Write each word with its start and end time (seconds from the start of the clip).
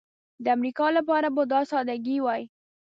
د 0.43 0.45
امریکا 0.57 0.87
لپاره 0.97 1.27
به 1.35 1.43
دا 1.51 1.59
سادګي 1.71 2.17
وای. 2.21 2.41